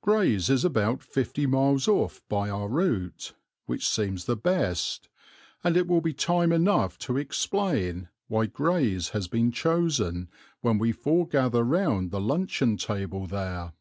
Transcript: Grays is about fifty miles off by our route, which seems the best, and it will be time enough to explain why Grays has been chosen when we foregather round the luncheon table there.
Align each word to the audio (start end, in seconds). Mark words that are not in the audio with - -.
Grays 0.00 0.48
is 0.48 0.64
about 0.64 1.02
fifty 1.02 1.44
miles 1.44 1.86
off 1.88 2.22
by 2.30 2.48
our 2.48 2.68
route, 2.68 3.34
which 3.66 3.86
seems 3.86 4.24
the 4.24 4.34
best, 4.34 5.10
and 5.62 5.76
it 5.76 5.86
will 5.86 6.00
be 6.00 6.14
time 6.14 6.52
enough 6.52 6.96
to 7.00 7.18
explain 7.18 8.08
why 8.26 8.46
Grays 8.46 9.10
has 9.10 9.28
been 9.28 9.52
chosen 9.52 10.30
when 10.62 10.78
we 10.78 10.90
foregather 10.90 11.62
round 11.64 12.12
the 12.12 12.20
luncheon 12.22 12.78
table 12.78 13.26
there. 13.26 13.74